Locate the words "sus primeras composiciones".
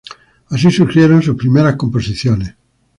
1.21-2.55